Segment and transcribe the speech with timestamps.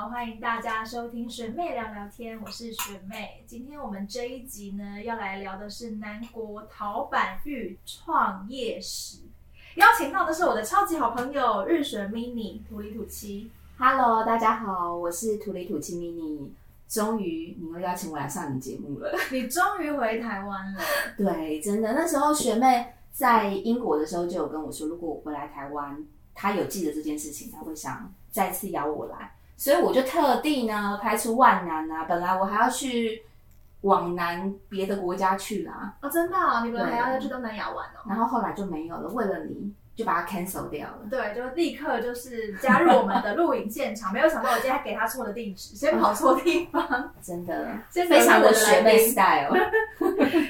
[0.00, 3.42] 好，欢迎大家收听学妹聊聊天，我是学妹。
[3.48, 9.22] 今天我们这一集呢，要来聊的是南国陶板玉创业史。
[9.74, 13.50] 邀请到的是我的超级好朋友日水 mini 土里土七。
[13.76, 16.50] Hello，大家好，我是土里土气 mini。
[16.88, 19.12] 终于，你又邀请我来上你节目了。
[19.32, 20.80] 你终于回台湾了，
[21.16, 26.06] 对，真的，那时候学妹在英国的时候就有跟我说，如果我回来台湾，
[26.36, 29.32] 她有记得这件事情，她会想再次邀我来。
[29.58, 33.22] 所以我就特地呢排除万难啊，本来我还要去
[33.82, 38.06] 往南别的国家去啦，哦，真的、哦，你们对还要要去东南亚玩哦？
[38.08, 40.98] 然后后来就没有了，为了你就把它 cancel 掉了。
[41.10, 44.12] 对，就立刻就是加入我们的录影现场。
[44.12, 49.52] 没有想到我今天还给他错了地址，先跑错地方， 真的先非常的学妹死 style。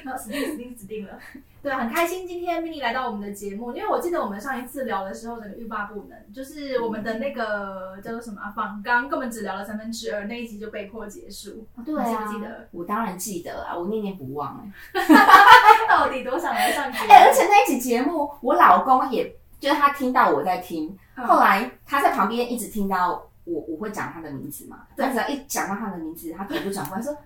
[0.04, 1.18] 然 后死定死定死定了。
[1.62, 11.66] 对，很开心今天 mini 来到我们的节目，因为我记得我们上一次聊的时候，整个欲罢不能，就是我们的那个叫做什么啊访纲，根本只聊了三分之二，那一集就被迫结束。
[11.84, 12.68] 对啊，记不记得？
[12.70, 15.02] 我当然记得啊，我念念不忘哎、
[15.88, 17.04] 到底多想来上节目？
[17.10, 27.18] 哎、而且那一集节目，我老公也就是他听到我在听，嗯后来他在旁边一直听到我我会讲他的名字嘛，对他只要一讲到他的名字，他头就转过来说：“哎、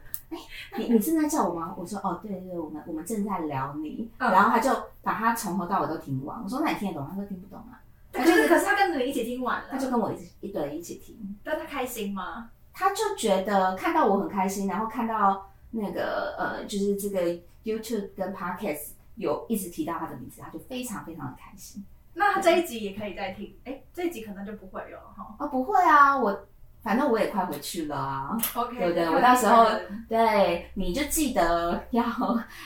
[0.77, 4.11] 你你正在叫我吗？”我说：“哦，对对对，我们我们正在聊你。
[4.19, 4.71] 嗯然后他就
[5.03, 6.43] 把他从头到尾都听完。
[6.43, 7.81] 我说：“那你听得懂？”他说：“听不懂啊。
[8.13, 12.51] 可是可是他跟着你一起听完”了，他就跟我一起一对一起听，但他开心吗？
[12.73, 17.21] 他就觉得看到我很开心，然后看到那个呃，就是这个
[17.65, 21.85] YouTube 跟 Podcast 有一直提到他的名字，他就非常非常的开心。
[22.15, 25.35] 那他这一集也可以再听，哎，这一集可能就不会有了哈。
[25.39, 26.47] 哦，不会啊，我
[26.83, 28.37] 反正我也快回去了啊。
[28.55, 29.67] OK，对不对我到时候
[30.09, 32.05] 对，你就记得要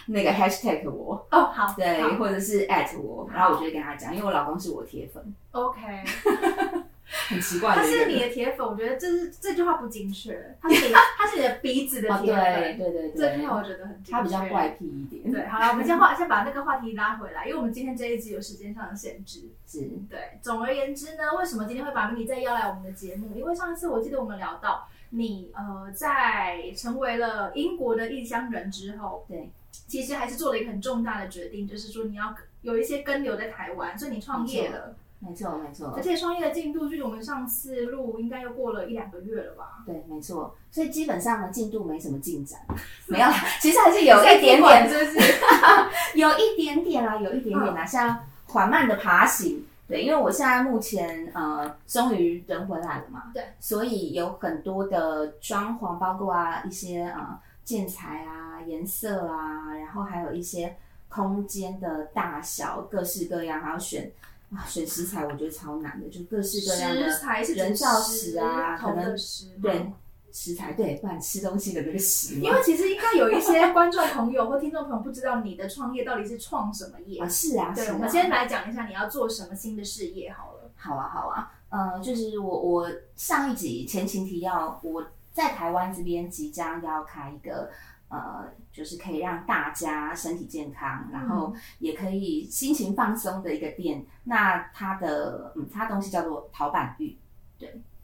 [0.07, 5.81] 那个 hashtag 我，哦，好，对，或者是 at 我，然后我就会跟他讲，因为我老公是我铁粉，OK。
[7.29, 8.07] 很奇怪的他是。
[8.07, 14.03] 你的铁粉，我觉得这是这句话不精确，他是你 他是你的鼻子的哦，铁对粉，对对对这句，话我觉得很。
[14.09, 19.51] 他比较怪癖一点，对，好了，我们先话先把那个话题拉回来，因为我们今天这一集有时间上的限制。
[19.67, 23.37] 是，对，总而言之呢，为什么今天会把 mini 再邀来我们的节目？
[23.37, 29.51] 因为上一次我记得我们聊到你呃在成为了英国的异乡人之后，对，
[29.89, 32.33] 其实还是做了一个很重大的决定，就是说你要
[32.63, 34.95] 有一些根留在台湾，所以你创业了。
[35.19, 39.83] 没错没错而，且创业的进度距离我们上次录应该又过了一两个月了吧？
[39.87, 42.61] 对没错，所以基本上呢进度没什么进展，
[43.07, 43.27] 没有，
[43.61, 45.33] 其实还是有一点点就是不是？
[46.15, 49.65] 有一点点啦，有一点点啦，像缓慢的爬行。
[49.89, 60.77] 对，因为我现在目前呃，终于人回来了嘛，对，所以有很多的装潢，包括啊一些呃建材啊、颜色啊，然后还有一些
[61.09, 64.11] 空间的大小，各式各样，还要选
[64.55, 69.17] 啊选食材，我觉得超难的，就各式各样的食材是人造石啊，可能
[69.61, 69.93] 对
[70.33, 77.29] 食材对，不然吃东西的那个食嘛，因为其实应该有一些观众朋友或听众朋友不知道你的创业到底是创什么业啊。
[77.29, 80.71] 是啊，对，我们先来讲一下你要做什么新的事业好了。
[80.77, 87.71] 好啊，好啊，呃，就是我我上一集前情提要，我在台湾这边即将要开一个
[88.09, 88.45] 呃，
[88.77, 94.05] 就是可以让大家身体健康，然后也可以心情放松的一个店。
[94.25, 97.17] 那它的嗯，它东西叫做陶板玉，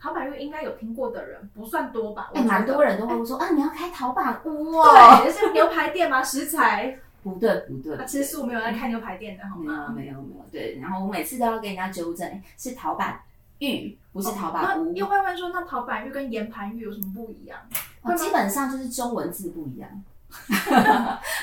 [0.00, 2.30] 陶板玉应该有听过的人不算多吧？
[2.32, 4.88] 我哎，蛮多人都会说啊，你要开陶板屋哦？
[5.22, 6.98] 对，就是牛排店吗，食材。
[7.22, 9.92] 不 对不对，啊，吃素没有在开牛排店的好没有吗？
[9.94, 10.78] 没有没有，对。
[10.80, 13.20] 然后我每次都要跟人家纠正，哎是陶板
[13.58, 14.86] 玉，不是陶板屋。
[14.86, 17.60] 那又会问说，那陶板玉跟岩盘玉有什么不一样？
[18.00, 19.88] 哦，基本上就是中文字不一样。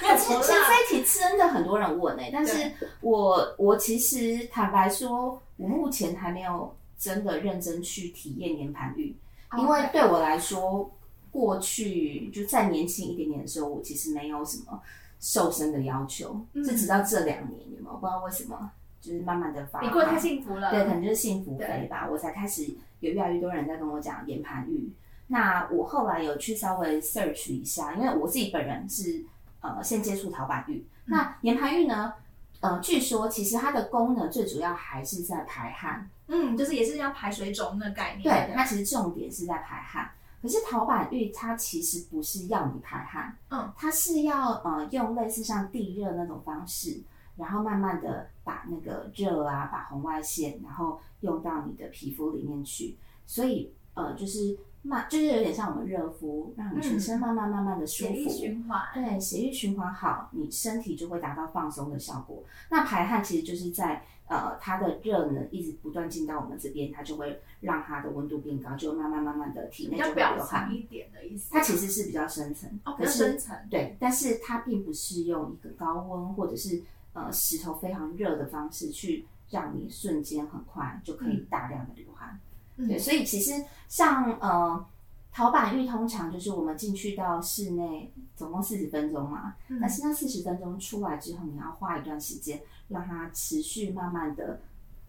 [0.01, 9.15] 没有，其实其实这一题真的很多人问哎、但是我我其实坦白说，我目前还没有真的认真去体验岩盘浴，
[9.57, 10.91] 因为对我来说，
[11.31, 14.81] 过去就再年轻一点点的时候，我其实没有什么
[15.19, 17.97] 瘦身的要求，嗯是直到这两年有没有？
[17.97, 20.71] 不知道为什么，就是慢慢的发你过得太幸福了。
[20.71, 22.65] 对，可能就是幸福肥吧，我才开始
[22.99, 24.89] 有越来越多人在跟我讲岩盘浴。
[25.31, 29.23] 那我后来有去稍微 search 一下，因为我自己本人是
[29.61, 30.83] 呃先接触陶板浴。
[31.05, 32.13] 那岩盘浴呢，
[32.61, 38.23] 呃，据说其实它的功能最主要还是在排汗，嗯，就是也是要排水肿那个概念。
[38.23, 40.09] 对，它其实重点是在排汗。
[40.41, 47.01] 可是陶板浴它其实不是要你排汗，嗯，它是要呃用类似像地热那种方式，
[47.35, 52.97] 然后慢慢的把那个热啊，把红外线，然后用到你的皮肤里面去。
[53.27, 58.29] 所以呃，就是慢，就是有点像我们热敷，让你全身慢慢慢慢的舒血液服。
[58.33, 62.41] 循环，对，血液循环好，你身体就会达到放松的效果。
[62.69, 70.73] 那排汗其实就是在呃它的热能一直不断进到我们这边，它就会让它的温度变高，就慢慢慢慢的体内就会比较表流汗。
[70.73, 71.49] 一点的意思。
[71.51, 73.53] 它其实是比较深层，哦，比深层。
[73.69, 82.29] 对，但是它并不是用一个高温或者是呃石头非常热的方式去让你瞬间很快就可以大量的流汗。
[82.33, 82.39] 嗯
[82.87, 84.85] 对，所以其实像呃
[85.31, 89.79] 陶板浴，通常就是我们进去到室内总共四十分钟嘛，嗯。
[89.81, 94.61] 但是那四十分钟出来之后，你要花一段时间让它持续慢慢的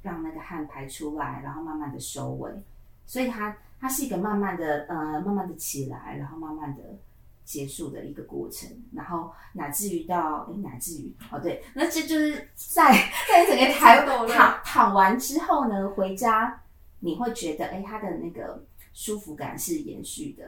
[0.02, 2.50] 让那个汗排出来，然后慢慢的收尾，
[3.06, 6.82] 所以它它是一个慢慢的呃慢慢的起来，然后慢慢的。
[7.42, 12.92] 结束的一个过程，然后乃至于到诶乃至于哦对，那这就是在
[13.28, 16.62] 在整个躺够了躺躺完之后呢，回家
[17.00, 18.62] 你会觉得哎它的那个
[18.92, 20.44] 舒服感是延续的。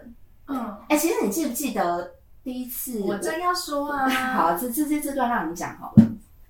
[0.47, 2.15] 嗯，哎，其实你记不记得
[2.45, 6.05] 第一次我正要说啊， 好，这这这这段让你讲好了。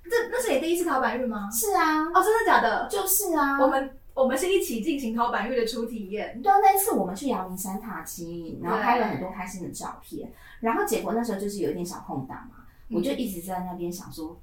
[0.04, 1.48] 这那是你第一次考板玉吗？
[1.50, 2.86] 是啊，哦，真的假的？
[2.88, 6.38] 就是啊，我们我们是一起进行考板玉的初体验。
[6.42, 14.38] 对啊，那一次我们去阳明山踏青，然后拍了很多开心的照片，然后结果那时候就是有一点小空档嘛，嗯我就一直在那边想说，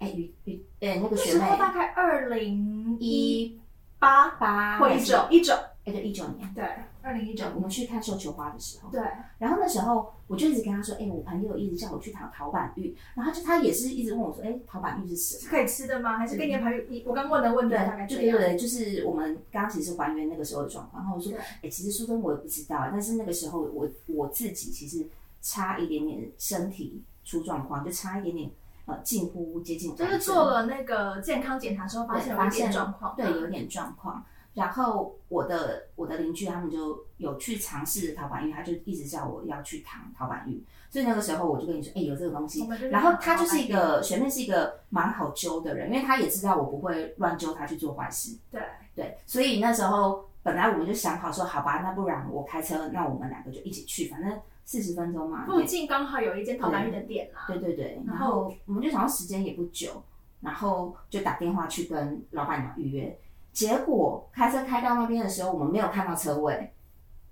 [0.00, 3.60] 哎，雨雨，哎，那个那时学妹候大概二零一一
[4.02, 5.54] 八八或一九一九，
[5.84, 6.64] 哎，对，一九年，对，
[7.02, 9.00] 二零一九我们去看绣球花的时候，对，
[9.38, 15.40] 然后那时候我就一直跟他说，哎，我朋友一直叫我去淘陶板玉，然后就他也是一直问我说，哎，陶板玉是什么？
[15.42, 16.18] 是可以吃的吗？
[16.18, 17.76] 还是跟你的朋友一我刚问的问题？
[18.16, 25.06] 对对对，就是我们刚刚其实还原那个时候的状况，然后我说对，哎、其实说真我也不知道，但是那个时候我我自己其实
[25.40, 28.50] 差一点点身体出状况，就差一点点
[28.86, 34.24] 呃近乎接近就是做了那个健康检查之后，发现有点状况，对，有点状况。
[34.54, 48.36] 然后我的我的邻居他们就有去尝试陶板浴，他就一直叫我要去躺陶板浴，所以那个时候我就跟你说，哎、有这个东西然后他就是一个学妹，是一个蛮好揪的人，因为他也知道我不会乱揪他去做坏事。
[48.50, 48.60] 对，
[48.94, 55.44] 对，所以那时候本来我们就想好说，好吧，那不然我开车，那我们两个就一起去，反正四十分钟嘛。
[55.46, 57.44] 附近刚好有一间陶板浴的店啦。
[57.48, 60.02] 对对对，然然后后我们就想到时间也不久，
[60.40, 63.18] 然后就打电话去跟老板娘预约。
[63.52, 66.72] 结果开车开到那边的时候，我们没有看到车位，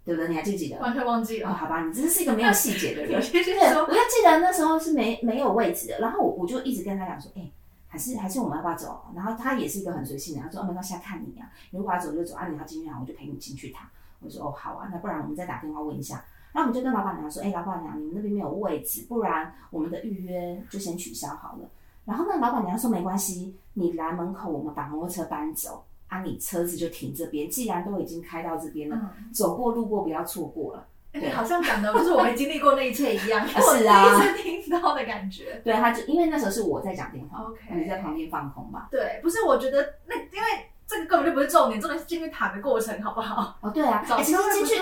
[0.04, 0.28] 对不对？
[0.28, 0.78] 你还记不记得？
[0.80, 1.54] 完全忘记哦，了。
[1.54, 3.46] 好吧，你真是一个没有细节的人 对，
[3.80, 7.50] 我就记得那时候是没没有位置的，然后我我就一直跟他讲说，哎、
[7.88, 9.02] 还是还是我们要不要走？
[9.16, 13.88] 然后他也是一个很随性的，他说哦没关系，看你啊，你如果要走就走啊，你要进去啊我就陪你进去躺。
[14.20, 16.22] 我说哦好啊，那不然我们再打电话问一下。
[16.52, 21.68] 然后我们就跟老板娘说，哎、老板娘，你们那边没有位置，不然我们的预约就先取消好了。
[22.04, 30.86] 然后呢，老板娘说没关系，你来门口我们把摩托车搬走，啊，你车子就停这边，既然都已经开到这边了，嗯，走过路过不要错过了。
[31.12, 35.60] 哎你好像讲的就是我没经历过那一切一样， 是啊一次听到的感觉。
[35.64, 38.86] 对，他就因为那时候是我在讲电话 OK 你在旁边放空吧。
[38.92, 43.56] 对，不是，我觉得那因为这个根本就不是重点，重点是进去躺的过程，好不好？
[43.60, 44.74] 哦，对啊，早哎其实进去。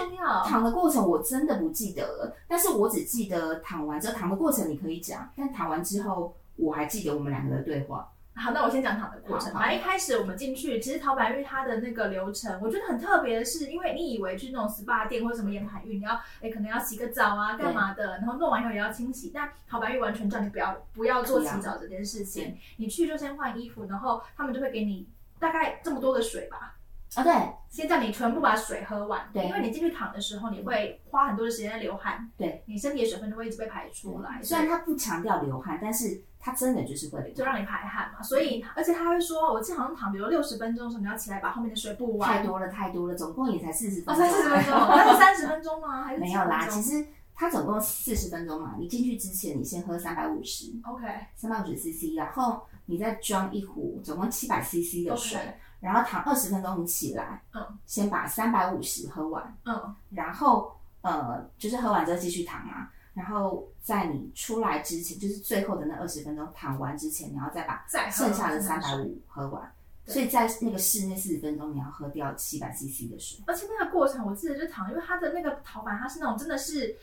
[0.46, 8.08] 躺的过程我真的不记得了，但是我只记得躺完之后躺的过程你可以讲，但躺完之后我还记得我们两个的对话。
[8.34, 9.52] 好，那我先讲躺的过程。
[9.52, 19.32] 好好反正一开始我们进去，其实陶白玉它的那个流程，我觉得很特别的是，因为你以为去那种 SPA 店或者什么岩盘浴，你要哎可能要洗个澡啊，干嘛的，然后弄完以后也要清洗。
[19.34, 25.08] 但陶白玉完全叫你不要不要做洗澡这件事情，你去就先换衣服，然后他们就会给你
[25.38, 26.76] 大概这么多的水吧，
[27.16, 27.32] 哦，对
[27.68, 37.34] 先叫你全部把水喝完，对因为你进去躺的时候，你会花很多的时间流汗，对，你身体的水分就会一直被排出来，虽然他不强调流汗，但是他真的就是会流汗。
[37.34, 38.22] 就让你排汗嘛。
[38.22, 42.28] 所以，而且他会说，我记得好像躺，比如六十分钟的时候，你要起来把后面的水补完。
[42.30, 44.26] 太多了，太多了，总共也才四十哦，分钟。
[44.26, 46.04] 才四十分钟，那是三十分钟吗？
[46.04, 48.76] 还是没有啦，其实实它总共四十分钟嘛。
[48.78, 55.38] 你进去之前，你先喝三百五十，OK 三百五十 CC，然后你再装一壶总共七百 CC 的水
[55.78, 62.88] 然后躺二十分钟，你起来，嗯，先把三百五十喝完，嗯，然后呃，就是喝完之后继续躺嘛。
[63.12, 69.70] 然后在你出来之前，就是最后的那二十分钟躺完之前，你要再把剩下的三百五喝完。
[70.06, 73.38] 所以在那个室内四十分钟，你要喝掉七百 CC 的水。
[73.46, 76.96] 而且那个过程我记得就躺，因为它的那个陶板它是那种真的是。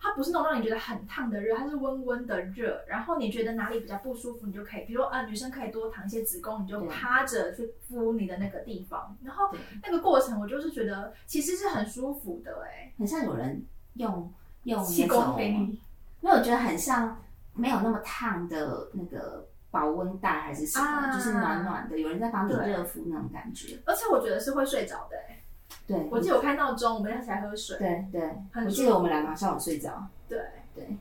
[0.00, 2.82] 它不是那种让你觉得很烫的热，它是温温的热。
[2.86, 9.16] 然后你觉得哪里比较不舒服，你就可以，比如说啊，女生可以多躺一些子宫，你就趴着去敷你的那个地方。
[9.24, 9.50] 然后，
[9.82, 13.62] 那个过程，我就是觉得其实是很舒服的、哎，很像有人
[13.94, 14.32] 用
[14.64, 15.80] 用气功给你，
[16.20, 17.20] 因为我觉得很像
[17.54, 23.78] 没有那么烫的那个保温袋还是什么，啊就是暖暖的，有人在帮你热敷那种感觉。
[23.84, 25.37] 而且我觉得是会睡着的、哎，
[25.86, 27.78] 对，我记得我开闹钟，我们要起来喝水。
[27.78, 28.30] 对对，
[28.64, 30.06] 我记得我们两个好像有睡着。
[30.28, 30.38] 对
[30.74, 30.96] 对，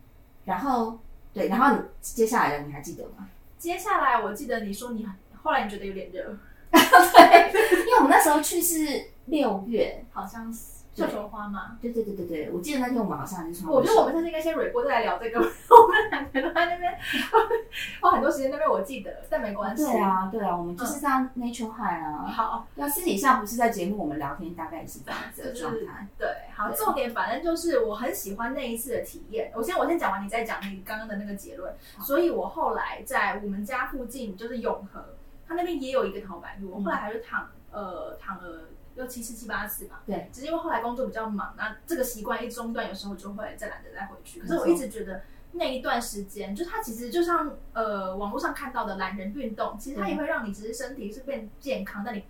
[0.46, 0.98] 然后
[1.34, 3.28] 对，然后你接下来的你还记得吗？
[3.58, 5.06] 接下来我记得你说你
[5.42, 6.24] 后来你觉得有点热，
[6.72, 11.78] 对，因为我们那时候去是六月，好像是绣球花嘛。
[11.80, 13.72] 对对对对对，我记得那天我们好像还是穿。
[13.72, 16.98] 我觉得我们下次应该先蕊过再来聊这个，我们两个都在那边
[18.02, 19.84] 花很多时间那边，我记得，但没关系。
[19.86, 22.26] 对啊对啊，我们就是这样 nature high 啊。
[22.26, 26.08] 好，那私底下不是在节目我们聊天，大概也是这样子的状态。
[26.18, 29.52] 对，好，重点反正就是我很喜欢那一次的体验。
[29.56, 31.72] 我先我先讲完，你再讲你刚刚的那个结论。
[32.02, 35.04] 所以我后来在我们家附近，就是永和，
[35.48, 38.62] 他那边也有一个陶板浴，我后来还是躺呃躺了。
[38.98, 40.02] 六七次、七八次吧。
[40.06, 44.42] 对，只是因为后来工作比较忙，那这个习惯一中断，有时候就会再懒得再回去。
[44.42, 52.26] 可是我一直觉得那一段时间，就它其实就像呃网络上看到的懒人运动，其实它也会让你只是身体是变健康，但你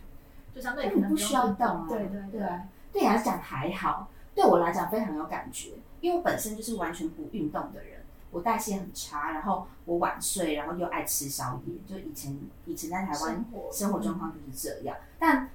[0.54, 1.86] 就相对可能不需要动啊。
[1.90, 2.40] 对对对，
[2.92, 5.72] 对你来讲还好，对我来讲非常有感觉，
[6.02, 15.50] 因为我本身就是完全不运动的人，我代谢很差，然后我晚睡，然后又爱吃宵夜，就以前以前在台湾生活状况就是这样，但。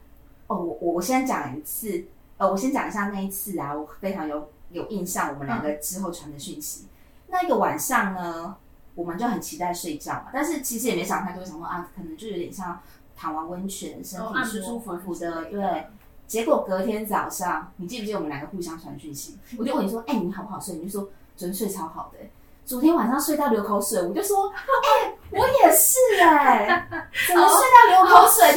[0.53, 2.05] 哦，我我我先讲一次，
[2.37, 6.87] 呃，我先讲一下那一次啊，我非常有有印象，我们两个之后传的讯息。
[7.29, 8.55] 那一个晚上呢，
[8.95, 12.81] 我们就很期待睡觉嘛，但是其实也没想太多，想说啊，可能就有点像
[13.17, 15.87] 躺完温泉，身体舒舒服服的，对。
[16.27, 19.37] 结果隔天早上，你记不记得我们两个互相传讯息？
[19.59, 20.75] 我就问你说，哎，你好不好睡？
[20.77, 21.03] 你就说
[21.37, 22.19] 昨天睡超好的。
[22.65, 26.89] 昨天晚上睡到流口水，我就说，哎，我也是哎，
[27.29, 28.55] 怎么睡到流口水？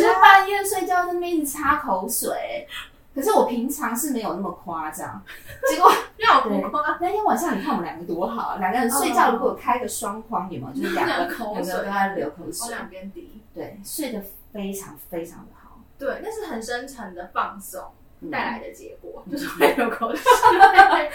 [1.14, 2.68] 那边一直擦口水。
[3.14, 5.24] 可是我平常是没有那么夸张，
[5.70, 6.98] 结果要不夸。
[7.00, 10.74] 那天晚上你看我们两个多好，两个人睡觉如果开个双框，有没有？
[10.74, 13.42] 就是两个 口水都在流口水，两边滴。
[13.54, 14.22] 对，睡得
[14.52, 15.80] 非常非常的好。
[15.98, 17.82] 对，那是很深沉的放松
[18.30, 20.22] 带来的结果，就是会流口水。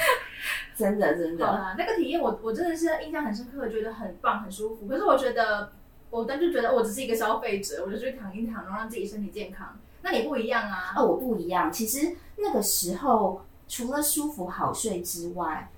[0.75, 4.87] 真的，真的，好那个体验我我真的是印象很深刻，觉得很棒，很舒服。
[4.88, 5.70] 可是我觉得，
[6.10, 9.78] 我当时觉得我只是一个消费者，我就去躺一躺，然后让自己身体健康。
[10.02, 10.92] 那你不一样啊？
[10.96, 11.72] 哦，我不一样。
[11.72, 15.70] 其实那个时候除了舒服好睡之外，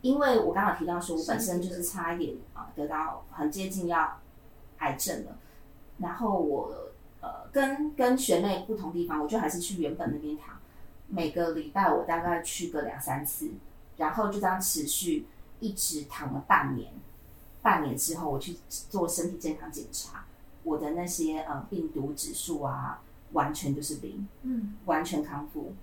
[0.00, 4.18] 因为我刚刚提到说，我本身就是差一点啊，得到很接近要
[4.78, 5.36] 癌症了。
[5.98, 6.72] 然后我
[7.20, 10.56] 呃，跟跟学妹不同地方，我就还是去原本那边躺。
[11.08, 13.50] 每个礼拜我大概去个两三次。
[13.96, 15.26] 然后就这样持续
[15.58, 16.92] 一直躺了半年，
[17.68, 18.56] 半年之后我去
[18.88, 20.24] 做身体健康检查，
[20.62, 25.74] 我的那些呃病毒指数啊，完全就是零，嗯，完全康复，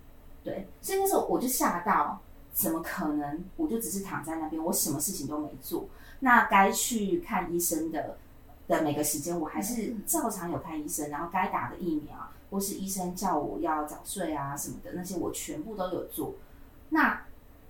[0.42, 2.20] 对，所以那时候我就吓到，
[2.52, 3.44] 怎么可能？
[3.56, 5.88] 我就只是躺在那边，我什么事情都没做，
[6.18, 8.18] 那该去看医生的
[8.66, 12.16] 的每个时间，我还是照常有看医生，然后该打的疫苗
[12.50, 16.34] 或是医生叫我要早睡啊什么的那些，我全部都有做，
[16.88, 17.22] 那。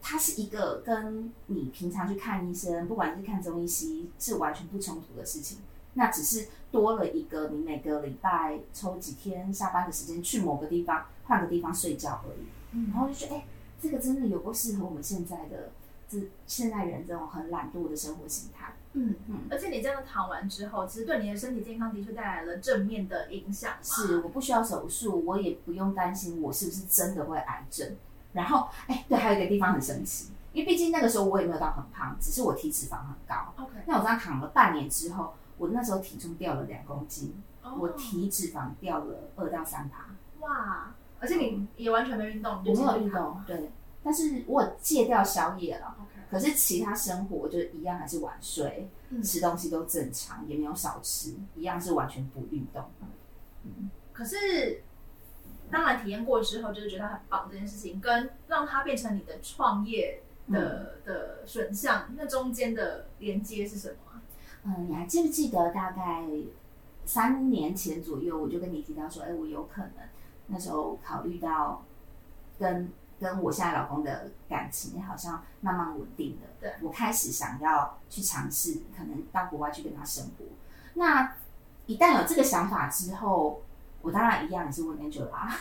[0.08, 5.58] 它是一个跟你平常去看医生，不管是看中医西医，是完全不冲突的事情。
[5.94, 12.46] 那只是多了一个你每个礼拜抽几天下班的时间去某个地方换个地方睡觉而已。
[12.70, 13.44] 嗯，然后就觉得，哎，
[13.82, 15.72] 这个真的有够适合我们现在的
[16.08, 18.74] 这现代人这种很懒惰的生活形态。
[18.92, 19.40] 嗯嗯。
[19.50, 23.72] 而且你这样躺完之后，其实对你的身体健康的确带来了正面的影响。
[23.82, 27.96] 是，我不需要手术，我也不用担心我是不是真的会癌症。
[28.36, 33.54] 然后，哎，对，还有一个地方很神奇，因为毕竟那个时候我也没有到很胖，只是我体脂肪很高。
[33.56, 37.42] OK，那我这样躺了半年之后，我那时候体重掉了两公斤，
[37.78, 40.04] 我体脂肪掉了二到三趴。
[40.40, 40.94] 哇！
[41.18, 43.70] 而且你也完全没运动，我没有运动，对。
[44.04, 46.20] 但是我戒掉宵夜了，OK。
[46.30, 48.90] 可是其他生活就一样，还是晚睡，
[49.24, 52.84] 吃东西都正常，也没有少吃，一样是完全不运动。
[53.64, 54.82] 嗯，可是。
[55.76, 64.22] 当然，体验过之后就是觉得很棒这件事情，跟让它变成你的创业的的选项，那中间的连接是什么？
[64.64, 66.24] 嗯，你还记不记得大概
[67.04, 69.90] 三年前左右，我就跟你提到说，哎，我有可能
[70.46, 71.84] 那时候考虑到
[72.58, 72.90] 跟
[73.20, 80.46] 跟我现在老公的感情好像慢慢稳定了，对我开始想要去尝试，可能到国外去跟他生活。
[80.94, 81.36] 那
[81.84, 83.60] 一旦有这个想法之后。
[84.06, 85.52] 我当然一样也是问 Angel 啦，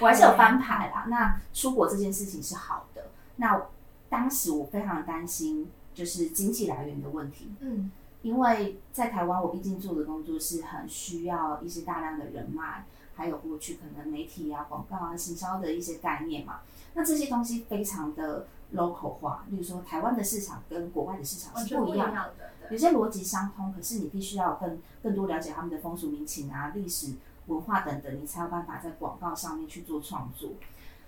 [0.00, 1.04] 我还是有翻牌啦。
[1.08, 3.08] 那出国这件事情是好的。
[3.36, 3.66] 那
[4.08, 7.52] 当时我非常担心，就是经济来源的问题。
[7.60, 7.92] 嗯，
[8.22, 16.60] 因为在台湾，我毕竟做的工作是很需要一些大量的人脉，还有过去可能媒体啊、广告啊、行销的一些概念嘛。
[16.94, 22.32] 那这些东西非常的 local 化，例如说台湾的市场跟国外的市场是不一样的，
[22.70, 27.12] 有些逻辑相通，可是你必须要更更多了解他们的风俗民情啊、历史。
[27.46, 30.50] 文化等等，你才有办法在广告上面去做创作。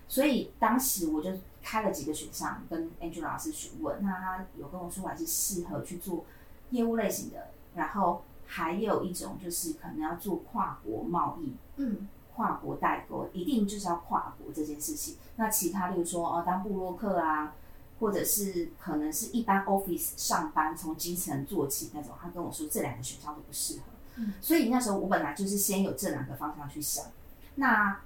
[0.07, 1.31] 所以当时我就
[1.63, 6.25] 开了几个选项跟 Angela 老师询问，那他有跟我说我还是适合去做
[6.71, 15.17] 业务类型的，然后还有一种就是可能要做跨国贸易，嗯，跨国代购，一定就是要跨国这件事情。
[15.37, 17.53] 那其他例如说哦，当布洛克啊，
[18.01, 23.83] 或者是可能是一般 office 上班从基层做起那种，他跟我说这两个选项都不适合。
[24.19, 27.05] 嗯，所以那时候我本来就是先有这两个方向去想，
[27.55, 28.01] 那。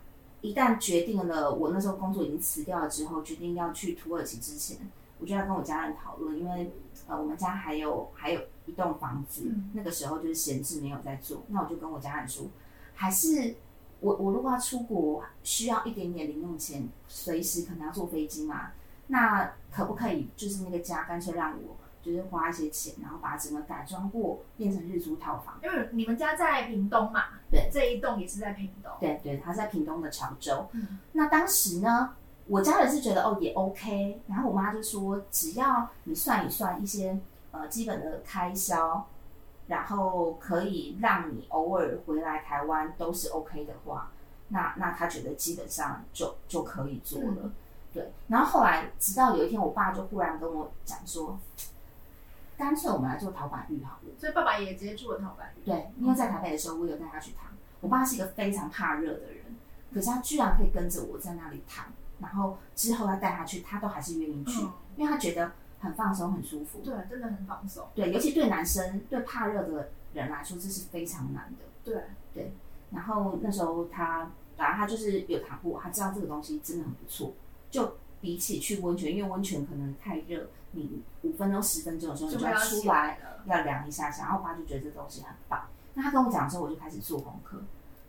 [0.44, 4.76] 一旦决定了，我那时候工作已经辞掉了之后，决定要去土耳其之前，
[5.20, 6.72] 我就要跟我家人讨论，因为
[7.06, 12.44] 呃，我们家还有还有一栋房子，那个时候就是闲置没有在做，那我就跟我家人说，
[12.96, 13.54] 还是
[14.00, 18.72] 我我如果要出国，需要一点点零用钱，随时可能要坐飞机嘛，
[19.06, 21.76] 那可不可以就是那个家干脆让我。
[22.02, 25.56] 就是花一些钱，然后把整个改装过，变成日租套房。
[25.62, 28.90] 因为你们家在屏东嘛，对，这一栋也是在屏东。
[28.98, 30.68] 对对，他在屏东的潮州。
[30.72, 32.14] 嗯，那当时呢，
[32.48, 37.16] 我家人是觉得哦也 OK，然后我妈就说，只要你算一算一些
[37.52, 39.06] 呃基本的开销，
[39.68, 44.10] 然后可以让你偶尔回来台湾都是 OK 的话，
[44.48, 47.52] 那那他觉得基本上就就可以做了。
[47.92, 51.38] 对，然后后来直到有一天，我爸就忽然跟我讲说。
[52.62, 55.66] 干脆我们来做陶板浴好了，所以爸爸也直接住了陶板浴。
[55.66, 57.50] 对，因为在台北的时候，我有带他去躺。
[57.80, 59.56] 我爸是一个非常怕热的人，
[59.92, 61.86] 可是他居然可以跟着我在那里躺，
[62.20, 64.60] 然后之后他带他去，他都还是愿意去，
[64.94, 65.50] 因为他觉得
[65.80, 66.78] 很放松、很舒服。
[66.84, 67.84] 对，真的很放松。
[67.96, 71.64] 对，尤其对男生、对怕热的人来说，这是非常难的。
[71.82, 72.52] 对对。
[72.92, 77.32] 然后那时候他，反正他就是有躺过，他知道这个东西真的很不错。
[77.68, 80.48] 就比起去温泉，因为温泉可能太热。
[80.74, 84.22] 你五分钟、十分钟的时候，你就要出来，要凉一下下。
[84.22, 85.66] 然后我爸就觉得这东西很棒。
[85.92, 87.62] 那他跟我讲之后，我就开始做功课。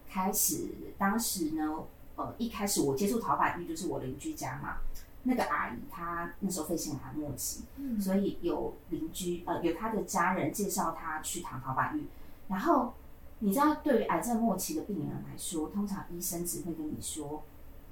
[0.09, 1.83] 开始当时呢，
[2.15, 4.77] 呃，一开始我接触陶板浴就是我邻居家嘛。
[5.23, 7.63] 那个阿姨她那时候肺腺癌末期，
[7.99, 12.05] 所以有邻居呃有她的家人介绍她去躺陶板浴。
[12.47, 12.93] 然后
[13.39, 17.43] 你知道，对于癌症末期的病人来说，通常医生只会跟你说，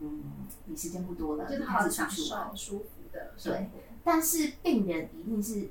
[0.01, 0.23] 嗯，
[0.65, 3.69] 你时间不多了，就是好享受，舒服的对。
[4.03, 5.69] 但是病人一定是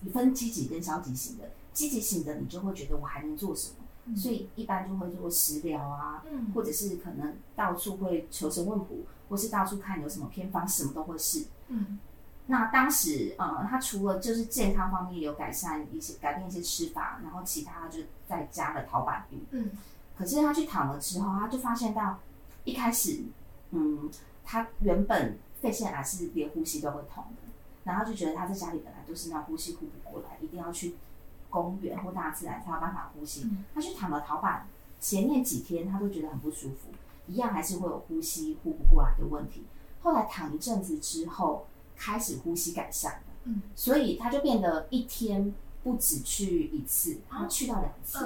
[0.00, 6.22] 你分积极跟消极型的，积极型的你就会觉得我还能做什么，所以一般就会做食疗啊，
[6.54, 11.46] 或者是可能到处会求神问卜，或是到处看有什么偏方，什么都会试。
[11.68, 11.98] 嗯，
[12.46, 19.38] 那当时呃，他除了就是健康方面有改善一些，改变一些吃法，然后其他就再加了陶板浴。
[19.50, 19.70] 嗯，
[20.16, 22.20] 可是他去躺了之后，他就发现到
[22.64, 23.24] 一开始，
[23.70, 24.10] 嗯，
[24.44, 25.38] 他原本。
[25.60, 27.50] 肺腺癌是连呼吸都会痛的，
[27.84, 30.94] 然后就觉得他在家里本来就是那呼吸呼不过来，一定要去
[31.48, 33.48] 公园或大自然才有办法呼吸。
[33.74, 34.68] 他去躺了陶板，
[35.00, 36.90] 前面几天他都觉得很不舒服，
[37.28, 39.64] 一样还是会有呼吸呼不过来的问题。
[40.02, 48.18] 后来躺一阵子之后，开始呼吸改善了，嗯，所以他就变得一天不止去一次，他去到两次，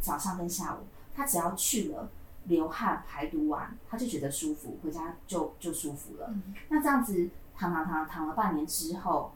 [0.00, 2.08] 早上跟下午，他只要去了。
[2.48, 6.34] 流汗排毒完，他就觉得舒服，回家就就舒服了。
[6.68, 9.32] 那这样子躺躺躺躺了半年之后，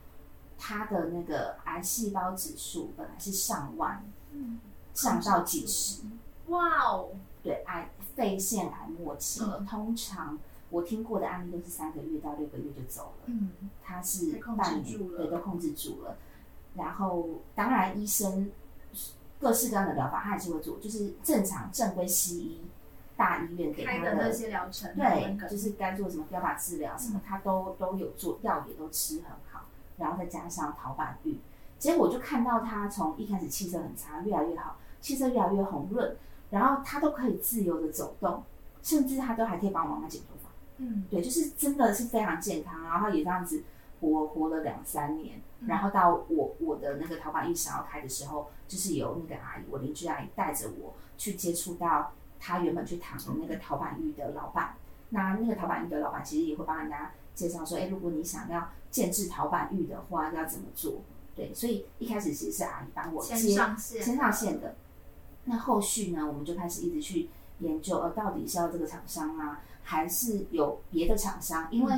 [0.58, 4.02] 他的那个癌细胞指数本来是上万，
[4.94, 6.02] 上到几十。
[6.46, 7.10] 哇哦！
[7.42, 9.64] 对，癌肺腺癌末期了。
[9.68, 10.38] 通常
[10.70, 13.24] 我听过的案例都是三个月到六个月就走了。
[13.26, 13.50] 嗯，
[13.82, 16.16] 他是半年，对，都控制住了。
[16.74, 18.50] 然后当然医生
[19.38, 22.60] 各式各样的疗法他还是会做，就是正常正规西医。
[23.22, 31.38] 大医院给他的那些疗程，对，就是该做什么标靶治疗什么，他都都有做，药也都吃很好，然后再加上陶板浴，
[31.78, 36.16] 结果就看到他从一开始气色很差，越来越好，气色越来越红润，
[36.50, 38.42] 然后他都可以自由的走动，
[38.82, 43.62] 甚至他都还可以帮我妈妈剪头发，嗯，对，就是真的是非常健康，然后也这样子
[44.00, 52.12] 活活了两三年，然后到我我的那个淘宝浴想要开的时候，就是由那个阿姨，我邻居阿姨带着我去接触到。
[52.44, 54.74] 他原本去躺的那个陶板浴的老板，
[55.10, 61.02] 那那个陶板浴的老板其实也会帮人家介绍说，哎，如果你想要建制陶板浴的话，要怎么做？
[61.36, 63.54] 对，所以一开始其实是阿姨帮我接先
[64.16, 64.74] 上线的。
[65.44, 67.28] 那后续呢，我们就开始一直去
[67.60, 71.68] 研究，呃，到底是要这个厂商啊，还是有别的厂商？
[71.70, 71.94] 因为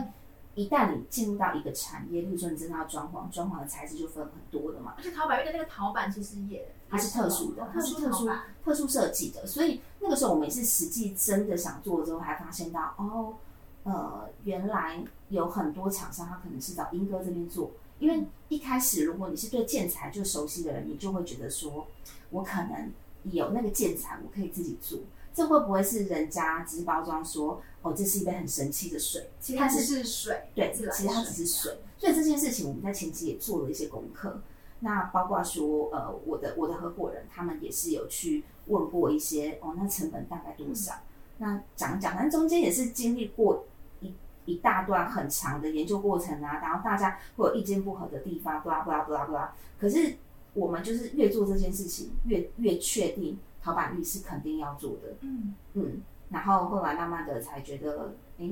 [0.55, 4.95] 一旦你进入到一个产业，例如说你真的要装潢，装潢的材质就分很多的嘛。
[4.97, 8.29] 而且陶板玉的那个陶板其实也它是特殊的，它是特殊
[8.65, 13.35] 特殊设计的，所以那个时候我们也是实际真的想做之后，还发现到哦，
[13.83, 21.87] 呃，原来有很多厂商他可能是找英哥这边做，因为一开始如果你是对建材就熟悉的人，你就会觉得说，
[22.31, 22.93] 我可能
[23.25, 24.99] 有那个建材，我可以自己做。
[25.35, 29.29] 这会不会是人家只是包装说，哦，这是一杯很神奇的水？
[29.41, 31.77] 其实它只是水，对，其实它只是水。
[31.99, 34.41] 所以这件事情我们在前期也做了一些功课。
[34.85, 40.93] 那包括说，呃，我的我的合伙人他们也是有去问过一些，哦，那成本大概多少？
[41.39, 43.65] 那讲讲，反正中间也是经历过
[44.01, 49.57] 一一大段很长的研究过程啊，然后大家会有意见不合的地方，不啦不啦不啦不啦。
[49.81, 50.17] 可是
[50.53, 55.17] 我们就是越做这件事情，越越确定陶板率是肯定要做的。
[55.23, 58.51] 嗯嗯，然后后来慢慢的才觉得，哎，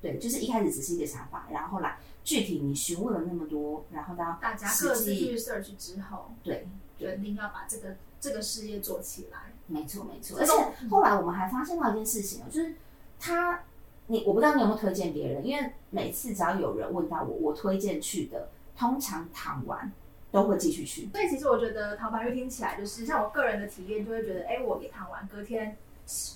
[0.00, 9.52] 对，就是一开始只是一个想法，然后后来具体你询问了那么多，然后到大家各自去 search 之后，对，决定要把这个这个事业做起来。
[9.66, 12.74] 没错没错，而且后来我们还发现到一件事情哦，就是
[13.18, 13.60] 他，
[14.08, 19.90] 你我不知道你有没有推荐别人，因为每次只要有人问到我，我推荐去的，通常躺完
[20.30, 21.08] 都会继续去。
[21.12, 25.76] 所以其实我觉得陶白玉听起来就是像我个人的体验，就会觉得，哎，我一躺完，隔天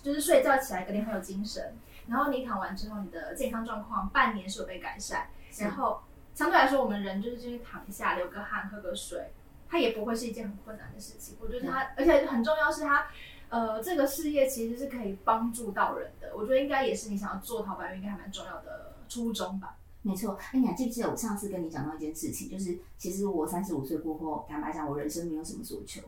[0.02, 1.74] 就是睡觉起来，隔天很有精神。
[2.08, 5.26] 然后你躺完之后，你的健康状况半年是有被改善。
[5.58, 6.00] 然后
[6.34, 9.30] 相对来说，我们人就是进去躺一下，流个汗，喝个水。
[9.68, 13.08] 它也不会是一件很困难的事情，我觉得它，而且很重要是它，
[13.48, 19.76] 呃，这个事业其实是可以帮助到人的，我觉得应该也是你想要做淘白应该还蛮重要的初衷吧。
[20.02, 26.00] 没错，哎，你还记不记得我上次跟你讲到一件事情，就是其实我三十五岁过后，坦白讲，我人生没有什么所求，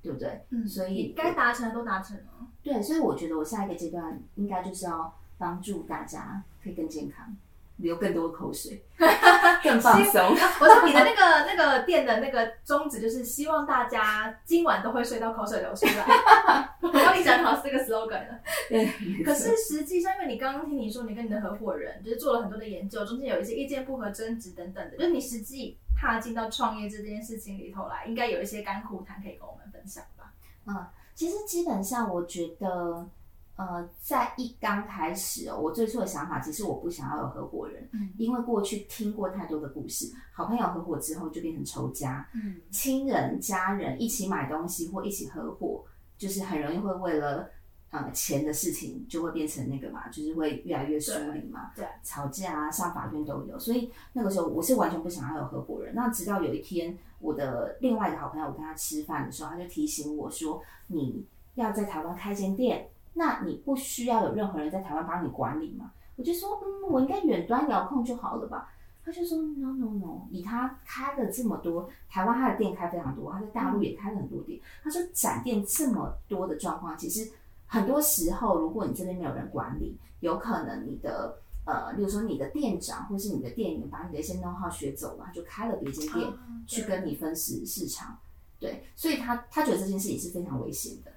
[0.00, 0.42] 对不对？
[0.48, 2.48] 嗯，所以该达成的都达成了。
[2.62, 7.36] 对，所以我觉得我下一个阶段应该就是要帮助大家可以更健康。
[7.76, 8.84] 流更多口水，
[9.62, 10.22] 更放松。
[10.60, 16.68] 我说你的那个那个店的那个宗旨就是希望大家今晚都会睡到口水流出来。
[16.80, 18.40] 我帮你讲好这个 slogan 了。
[18.70, 19.22] 对。
[19.24, 30.32] 可是实际上，因为你刚刚听你说，你跟你的合伙人就是做了很多的研究，中间有一些意见不合、争执等等的，就是你实际踏进到创业这件事情里头来，应该有一些甘苦谈可以跟我们分享吧？
[30.66, 33.08] 嗯，其实基本上我觉得。
[33.56, 45.84] 呃，在一刚开始哦，我最初的想法其实我不想要有合伙人，嗯，因为过去听过太多的故事，好朋友合伙之后就变成仇家，嗯，亲人家人一起买东西或一起合伙，
[46.18, 47.48] 就是很容易会为了
[47.90, 55.94] 呃钱的事情就会变成那个嘛，就是会越来越疏离嘛，对，吵架啊，上法院都有，所以那个时候我是完全不想要有合伙人。
[55.94, 62.88] 那直到有一天，我的另外一个好朋友，我跟他吃饭的时候，他就提醒我说，你要在台湾开间店。
[63.14, 65.92] 那你不需要有任何人在台湾帮你管理吗？
[66.16, 68.70] 我就说，嗯，我应该远端遥控就好了吧？
[69.04, 74.58] 他就说，no no no，以他开了这么多，台湾他的店开非常多，他在大陆也开了很多店。
[74.82, 77.30] 他说，展店这么多的状况，其实
[77.66, 86.32] 很多时候，如果你这边没有人管理，有可能你的呃，比如说你的店长或是你的店员把你的一些 know how 学走了，就开了别间店
[86.66, 88.16] 去跟你分食市场。
[88.58, 91.12] 对，所以他他觉得这件事情是非常危险的。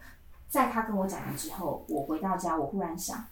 [0.49, 3.23] 在他跟我讲完之后，我回到家，我忽然想，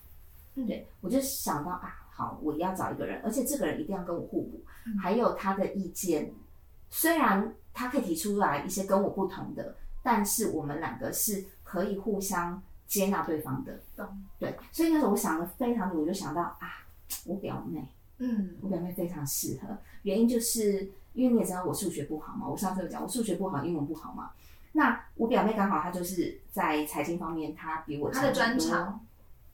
[0.68, 4.62] 对我就想到啊，好，我要找一个人，而且这个人一定要跟我互补，
[5.02, 6.34] 还有他的意见，
[6.90, 13.80] 虽然他可以提出来一些跟我不同的，但是我们两个是可以互相接纳对方的。
[14.38, 16.86] 对，所以那时候我想了非常多，我就想到啊，
[17.26, 24.32] 我表妹，嗯，我表妹非常适合，原因就是因为你也知道我数学不好嘛，我上次有讲我数学不好，英文不好嘛。
[24.76, 29.00] 那我表妹刚好她就是在财经方面，她比我她的专长，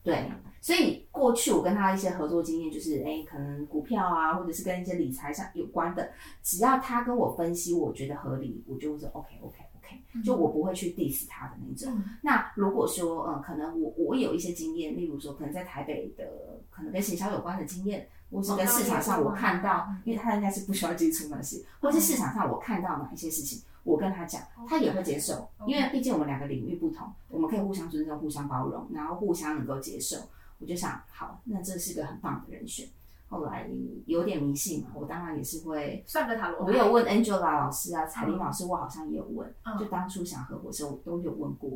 [0.02, 0.28] 对，
[0.60, 6.10] 所以过去我跟她一些合作经验就是，哎，可能股票啊，或者是跟一些理财上有关的，
[6.42, 12.02] 只要她跟我分析，我觉得合理，我就会说 OK OK OK，就我不会去 diss 她的那种。
[12.20, 23.62] 那如果说，嗯，可能我我有一些经验，例如说可能在台北的，可能跟行销有关的经验，或是跟市场上我看到，因为他应该是不需要接触那些，或是市场上我看到哪一些事情。
[23.84, 30.16] 我跟他讲，他也会接受，因为毕竟我们两个领域不同，我们可以互相尊重、互相包容，然后互相能够接受。
[30.58, 32.86] 我就想，好，那这是个很棒的人选。
[33.26, 33.68] 后来
[34.06, 36.64] 有点迷信嘛，我当然也是会算个塔罗。
[36.64, 41.68] 我有问 Angela 老师啊，彩玲老师，我好像也有问，就当初想合伙的时候我都有问过，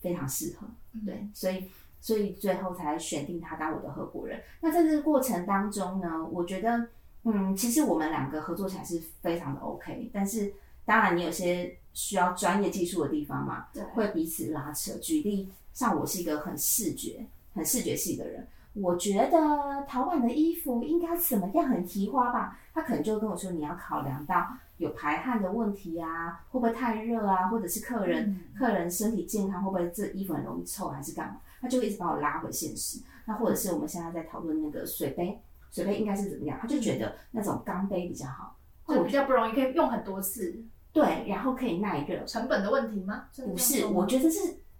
[0.00, 0.66] 非常适合。
[1.04, 1.70] 对，所以
[2.00, 4.40] 所以最后才选定他当我的合伙人。
[4.62, 6.88] 那在这个过程当中呢，我觉得，
[7.24, 10.54] 嗯，其实我们两个合作起来是非常的 OK，但是。
[10.86, 14.92] 当然，你有些需要专业技术的地方嘛，会彼此拉扯。
[14.98, 22.58] 举例，像我是一个很视觉、很视觉系的人，我觉得淘宝的衣服应该怎么样，很提花吧？
[22.72, 24.46] 他可能就跟我说，你要考量到
[24.76, 31.40] 有排汗的问题啊，会不会太热啊，或者是客人客人身体健康会不会这衣服很容易臭，还是干嘛？
[31.60, 33.00] 他就会一直把我拉回现实。
[33.24, 35.40] 那或者是我们现在在讨论那个水杯，
[35.72, 36.56] 水杯应该是怎么样？
[36.60, 40.62] 他就觉得那种钢杯比较好，就比较不容易可以用很多次。
[40.96, 42.24] 对，然后可以耐热。
[42.24, 43.24] 成本的问题吗？
[43.36, 44.38] 不是，我觉得是，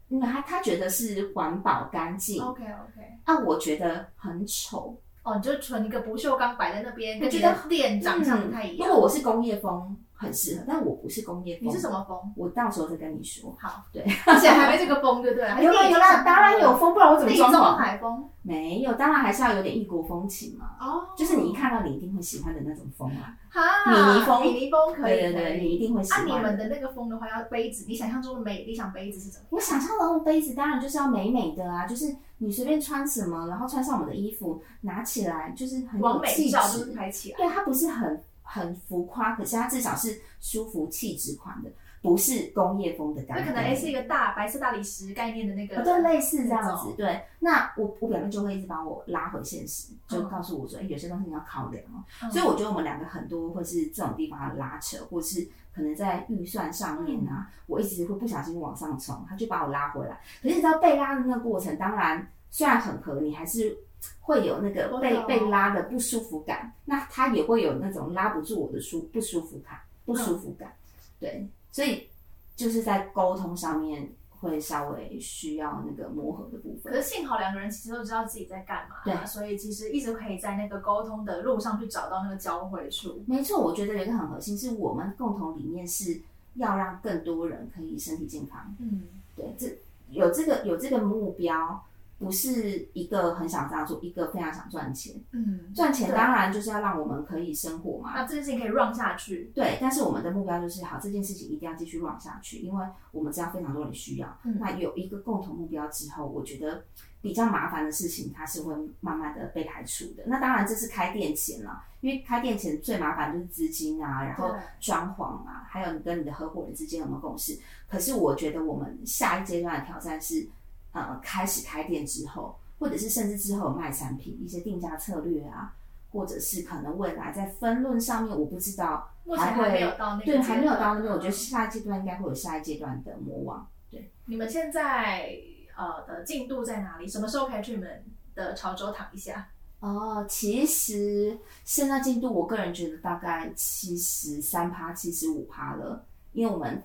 [0.09, 2.42] 那，他他觉得是环保干净。
[2.42, 3.02] OK OK。
[3.24, 4.98] 啊，我觉得很丑。
[5.22, 8.88] 哦，你就存一个不锈钢摆在那边，跟觉得店长相不太一样。
[8.88, 11.68] 如果我是工业风，很适合，但我不是工业风。
[11.68, 12.18] 你是什么风？
[12.37, 13.55] 我到时候再跟你说。
[13.61, 15.46] 好，对， 而且还没这个风，对不对？
[15.62, 17.76] 有啦有啦，当然有风，不然我怎么装潢？
[17.76, 20.76] 海风没有，当然还是要有点异国风情嘛。
[20.81, 23.37] 哦，就是你一看到你一定会喜欢的那种风啊。
[23.50, 26.24] 哈，米妮风，米妮风可以，对对对，你一定会喜欢。
[26.26, 29.44] 那，你们的那个风的话，要杯子，你想象中的美理想杯子是什么？
[29.50, 37.37] 我想象中的杯子当然就是要美美的啊，就是你随便穿什么，然后穿上我们的衣服，拿起来就是很有气质，就是拍起来。
[37.38, 41.71] 对，它不是很很浮夸，可是它至少是舒服气质款的。
[42.03, 46.95] 不是工业风的感觉，那可能诶是一个大白色大理石概念的那个，对，类似这样子。
[46.97, 52.05] 对，那我我表妹就会一直把我拉回现实，就告诉我说，哎，有些东西你要考量哦。
[52.31, 60.21] 所以我觉得我们两个很多会是这种地方的拉扯，或是可能在预算上面啊，我一直会不小心往上冲，他就把我拉回来。
[60.41, 63.77] 可是你知道被拉的那个过程，当然虽然很合，理还是
[64.21, 66.73] 会有那个被被拉的不舒服感。
[66.85, 70.73] 那他也会有那种拉不住我的舒不舒服感，不舒服感，
[71.19, 71.47] 对。
[71.73, 72.09] 所以
[72.55, 74.09] 就是在沟通上面
[74.40, 76.92] 会稍微需要那个磨合的部分。
[76.92, 83.23] 可是幸好两个人其实都知道自己在干嘛，对，所以其实一直可以在那个沟通的路上去找到那个交汇处。
[83.27, 86.19] 没错，我觉得有一个很核心，是我们共同理念是
[86.55, 88.75] 要让更多人可以身体健康。
[88.79, 89.03] 嗯，
[89.37, 89.66] 对，这
[90.11, 91.85] 有这个有这个目标。
[92.18, 95.14] 不是一个很想这样做，一个非常想赚钱。
[95.33, 98.12] 嗯，赚钱当然就是要让我们可以生活嘛。
[98.14, 99.52] 那这件事情可以 run 下去。
[99.55, 104.38] 对，但是我们的目标就是好，这件事情一定要继续 run 下去，因为我们知道非常多人需要。
[104.44, 106.85] 嗯，那有一个共同目标之后，我觉得
[107.20, 110.22] 比较麻烦的事情它是会慢慢的被排除的。
[110.26, 117.59] 那当然这是开店前了，因为开店前最麻烦就是资金啊，然后装潢啊，还有你跟你的合伙人之间有没有共识。
[117.90, 120.48] 可是我觉得我们下一阶段的挑战是。
[120.97, 125.75] 呃，开始开店之后，或者是甚至之后卖产品，一些定价策略啊，
[126.11, 131.13] 或者是可能未来在分论上面，我不知道，目前还会没有到那对，还没有到那边。
[131.13, 133.69] 我觉得下一阶段应该会有下一阶段的魔王。
[133.91, 135.39] 对，你们现在
[135.77, 137.07] 呃的进度在哪里？
[137.07, 138.03] 什么时候可以去你们
[138.35, 139.49] 的潮州躺一下？
[139.81, 146.83] 哦，其实现在进度，我个人觉得大概七十三趴、七十五趴了，因为我们。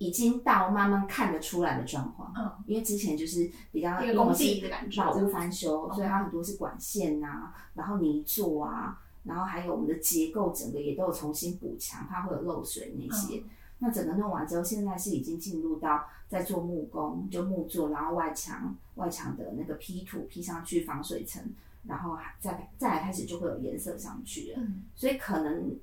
[0.00, 13.42] 已经到慢慢看得出来的状况，嗯，因为之前就是比较工地的感觉，老屋翻修，所以它很多是管线呐，然后泥做啊，然后还有我们的结构整个也都有重新补强，怕会有漏水那些。
[13.80, 21.42] 那整个弄完之后，现在是已经进入到在做木工，就木做，然后外墙外墙的那个批土批上去防水层，
[21.86, 24.60] 然后再再来开始就会有颜色上去了。
[24.62, 25.76] 嗯，所以可能，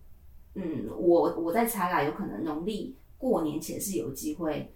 [0.56, 2.96] 嗯，我我在猜啦，有可能农历。
[3.18, 4.74] 过年前是有机会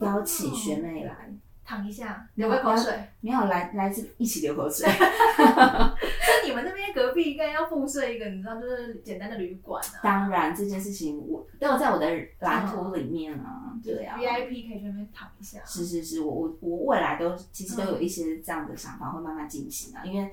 [0.00, 1.32] 邀请学妹来
[1.64, 2.92] 躺一下，流个口水。
[3.20, 4.86] 没有来来自一起流口水。
[5.38, 10.00] 那你们那边隔壁应该要附设一个，你知道，就是简单的旅馆啊。
[10.02, 12.06] 当然，这件事情我都有在我的
[12.40, 13.72] 蓝图里面啊。
[13.82, 15.58] 对啊，VIP 可以去那边躺一下。
[15.64, 20.04] 是是是，我我我未来都其实都有一些这样的想法，会慢慢进行啊。
[20.04, 20.30] 因为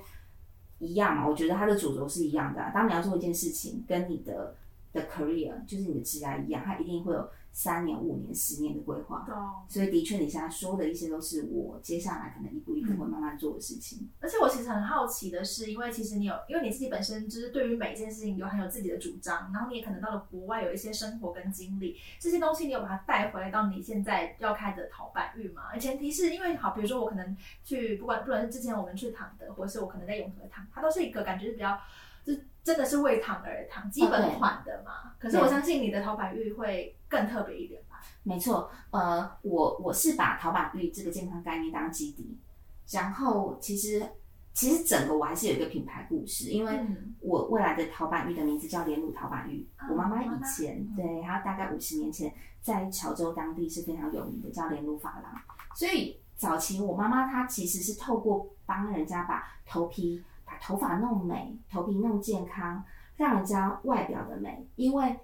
[0.78, 2.70] 一样嘛，我觉得它的主轴是一样的。
[2.74, 4.54] 当你要做一件事情，跟你的。
[4.92, 9.26] 的 career 就是你的职业一样，它一定会有三年、五年、十年的规划。
[9.28, 14.08] 哦，所以的确，你现在说的一些都是我接下来可能一步一步会慢慢做的事情。
[14.20, 25.76] 而且我其实很好奇的是，因为其实你有，因为你自己本身就是对于每一件事情有很有自己的主张，然后你也可能到了国外有一些生活跟经历，这些东西你有把它带回来到你现在要开的陶板玉吗？
[25.78, 31.78] 前提是因为好，比如说我可能去不管不管是之前我们去躺的，或者是我可能在永和躺，它都是一个感觉是比较。
[32.24, 32.32] 就
[32.64, 35.12] 真的是为躺而躺，基本款的嘛。
[35.18, 38.00] 可是我相信你的陶板玉会更特别一点吧？
[38.22, 42.38] 没错，呃，我我是把陶板玉这个健康概念当基底，
[42.90, 44.04] 然后其实
[44.52, 46.80] 其实整个我还是有一个品牌故事，因为
[47.20, 49.68] 我未来的陶板玉的名字叫莲露陶板玉。
[49.90, 55.32] 我妈妈以前对，她大概五十年前在潮州当地是非常有名的，叫莲露发廊。
[55.74, 60.22] 所以早期我妈妈她其实是透过帮人家把头皮。
[60.62, 62.84] 把头发弄美，头皮弄健康，
[63.16, 64.64] 让人家外表的美。
[64.76, 65.18] 因为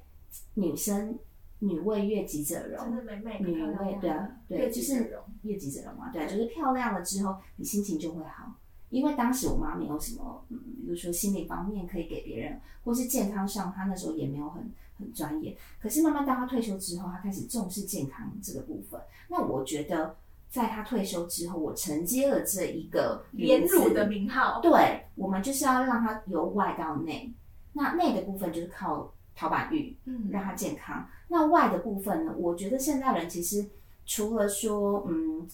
[0.54, 1.16] 女生
[1.60, 8.52] 女为悦己者容，真的美美女为对啊，对，就是悦己者容嘛，对，就是漂亮了之后，你心情就会好。
[8.90, 15.56] 因为当时我妈没有什么，嗯，比如说心理方面可以给别人，或是健康上，她那时候也没有很很专业。
[15.80, 19.00] 可是慢慢到她退休之后，她开始重视健康这个部分。
[19.28, 20.16] 那我觉得。
[20.50, 24.60] 在他退休之后，我承接了这一个连乳的名号。
[24.60, 27.32] 对，我们就是要让他由外到内。
[27.72, 31.06] 那内的部分就是靠陶板浴，嗯让他健康。
[31.28, 32.34] 那外的部分呢？
[32.36, 33.64] 我觉得现在人其实
[34.06, 35.46] 除了说，嗯，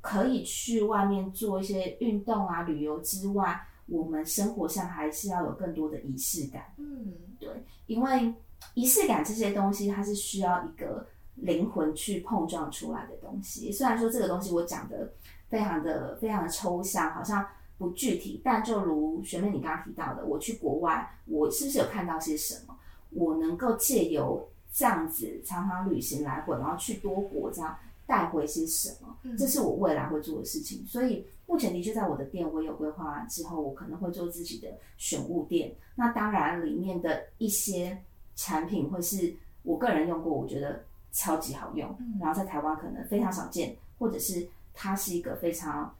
[0.00, 6.74] 可以去外面做一些运动啊、旅游之外，我们生活上还是要有更多的仪式感。
[6.76, 7.48] 嗯对
[7.86, 8.34] 因为
[8.74, 11.06] 仪式感这些东西，它是需要一个
[11.40, 13.70] 灵魂去碰撞出来的东西。
[13.72, 15.12] 虽然说这个东西我讲的
[15.48, 17.46] 非常的非常的抽象，好像
[17.78, 22.76] 不具体，但就如学妹你刚刚提到的，我去国外，我是不是有看到些什么？
[23.10, 27.76] 我能够借由这样子常常旅行来回，然后去多国这样
[28.06, 29.16] 带回些什么？
[29.22, 30.84] 嗯这是我未来会做的事情。
[30.86, 35.74] 所以目前的确在我的店，我有规划之后，我可能会做自己的选物店。
[35.96, 37.98] 那当然里面的一些
[38.36, 45.94] 产品会是我个人用过，我觉得超级好用，嗯然后在台湾可能非常少见，或者是它是一个非常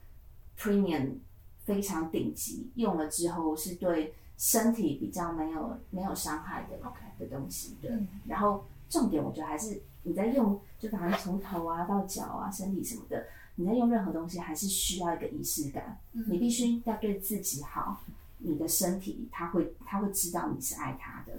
[0.57, 1.15] premium、
[1.65, 7.75] 非常顶级，用了之后是对身体比较没有没有伤害的 OK 的东西。
[7.81, 15.99] 对，嗯然后重点我觉得还是你在用，就反正从头啊到脚啊、身体什么的，你在用任何东西还是需要一个仪式感。
[16.13, 18.01] 嗯你必须要对自己好，
[18.39, 21.33] 你的身体他会他会知道你是爱他的，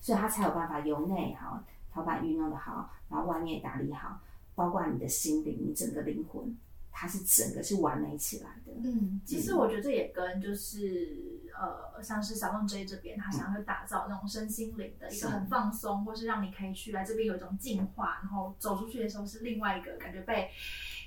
[0.00, 4.20] 所以他才有办法由内好，陶板运用的好，然后外面也打理好，
[4.54, 6.56] 包括你的心灵，你整个灵魂，
[6.90, 8.72] 它是整个是完美起来的。
[8.82, 20.48] 嗯，其实我觉得这也跟就是呃，像是小梦 J 这边，他想要去打造那种身心灵的一个很放松，或是让你可以去来这边有一种净化，然后走出去的时候是另外一个感觉被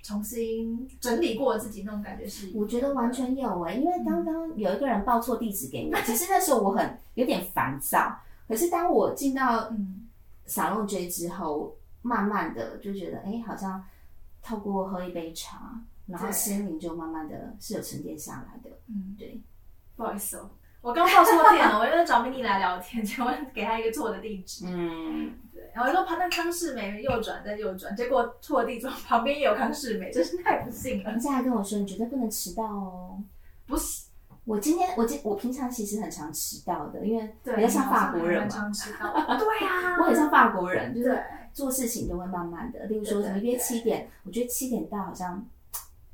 [0.04, 2.52] 重新整理过自己那种感觉是。
[2.54, 10.08] 我觉得完全有诶、因为刚刚有一个人报错地址给我， 其实那时候我很有点烦躁，可是当我进到嗯
[10.46, 13.84] 沙龙 J 之后，慢慢的就觉得，哎、好像
[14.42, 18.76] 透过喝一杯茶，然后心灵就慢慢的是有沉淀下来的。
[18.88, 19.42] 嗯，对，
[19.96, 20.50] 不好意思哦，
[20.82, 24.66] 我刚报错店了，我因为找 mini 来聊天，结果给他一个错的地址。
[24.68, 31.20] 嗯，对，然后我说旁那康世美右转再右转，结果错地转旁边也有康世美，真是太不幸了人。
[31.20, 33.24] 家还跟我说，你绝对不能迟到哦。
[33.68, 34.08] 不是，
[34.44, 39.14] 我今天我今我平常其实很常迟到的，因为对，比较像法国人蛮嘛，常迟到。
[39.38, 42.86] 对呀、 我很像法国人，就是对，做事情都会慢慢的。
[42.86, 45.46] 例如说对什么约七点，我觉得七点到好像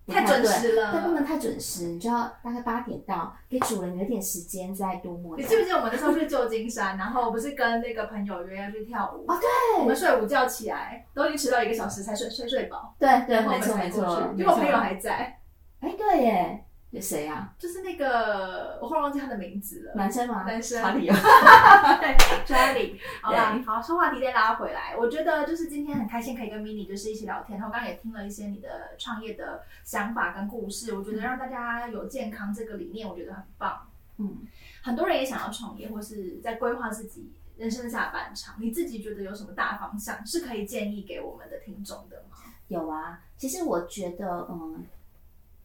[0.07, 5.35] 太准对时了但不能太准时，你就要大概八点到，给主人留点时间再多摸。
[5.35, 9.25] 你记不记得我们那时候去旧金山，然后不是跟那个朋友约要去跳舞？
[9.29, 14.31] 哦，对，我们睡午觉起来，都已经迟到一个小时才睡睡睡饱，对对，没错没错。
[14.31, 14.37] 去。
[14.37, 15.39] 结果朋友还在，
[15.81, 17.53] 哎，对耶，有谁啊？
[17.59, 19.93] 就是那个我忽然忘记他的名字了。
[19.95, 20.43] 男生吗？
[20.43, 21.17] 男生查理 啊。
[21.99, 24.95] 对，Charlie，好啦，好，说话题再拉回来。
[24.95, 33.85] 我觉得就是今天很开心可以跟 Mini 就是一起聊天，然后刚刚也听了一些你的创业的想法跟故事，我觉得让大家有健康这个理念，我觉得很棒。
[34.17, 34.47] 嗯，
[34.81, 38.55] 很多人也想要创业，或是在规划自己人生的下半场。
[38.59, 42.37] 你自己觉得有什么大方向是可以建议给我们的听众的吗？
[42.69, 44.85] 有啊，其实我觉得，嗯，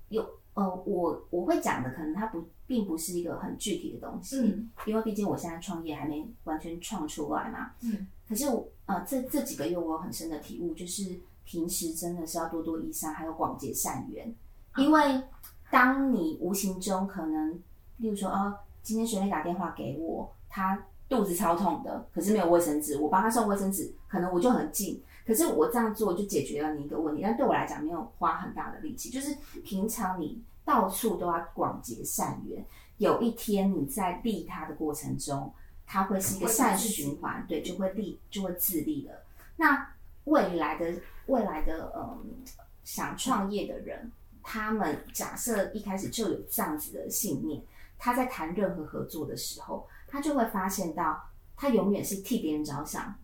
[0.09, 7.71] 有，呃，我我会讲的，可能它不并不是一个很具体的东西，嗯因为毕竟我现在创业还没完全创出来嘛。
[7.81, 14.35] 嗯，可是我，呃，这这几个月我有很深的体悟，就是平时真的是要多多益善，还有广结善缘，
[14.77, 15.23] 因为
[15.71, 17.59] 当你无形中可能，
[17.97, 25.03] 例如说，哦，今天学妹打电话给我，她肚子超痛的，可是没有卫生纸，我帮她送卫生纸，可能我就很近。
[25.27, 29.09] 可是我这样做就解决了你一个问题，但对我来讲没有花很大的力气。
[29.09, 32.65] 就是平常你到处都要广结善缘，
[32.99, 35.53] 有一天你在利他的过程中，
[35.87, 39.25] 它会是一个善循环，对，就会利就会自利了。
[39.57, 40.95] 那未来的
[41.27, 42.43] 未来的嗯，
[42.83, 44.11] 想创业的人，
[44.43, 47.63] 他们假设一开始就有这样子的信念，
[47.99, 53.15] 他在谈任何合作的时候，他就会发现到，他永远是替别人着想。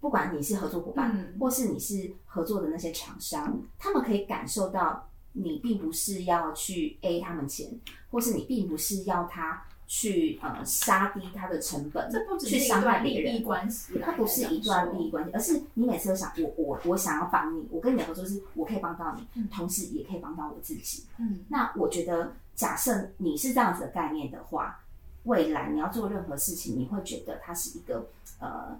[0.00, 7.78] 不管你是合作伙伴，嗯或是你是合作的那些厂商，他们可以感受到你并不是要去 A 他们钱，
[8.10, 13.40] 或是你并不是要他去呃杀低他的成本，这不只去伤害是一段利别人益。
[13.40, 21.04] 关系，它不是一段利益关系，而是你每次都想我我我想要帮你，我跟你的合作是我可以帮到你，嗯同时也可以帮到我自己。
[21.18, 24.80] 嗯那我觉得，假设你是这样子的概念的话，
[25.24, 28.06] 未来你要做任何事情，你会觉得它是一个
[28.40, 28.78] 呃，